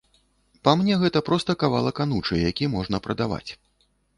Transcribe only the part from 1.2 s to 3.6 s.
проста кавалак анучы, які можна прадаваць.